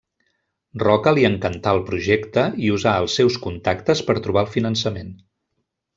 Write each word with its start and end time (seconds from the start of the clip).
Roca 0.83 1.11
li 1.17 1.25
encantà 1.29 1.73
el 1.77 1.83
projecte 1.91 2.47
i 2.69 2.73
usà 2.79 2.97
els 3.03 3.19
seus 3.21 3.39
contactes 3.47 4.03
per 4.09 4.17
trobar 4.25 4.45
el 4.47 4.51
finançament. 4.59 5.17